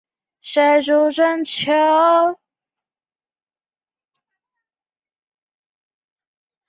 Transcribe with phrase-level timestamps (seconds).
[0.03, 0.03] 已
[0.41, 2.41] 除名建筑单独列出。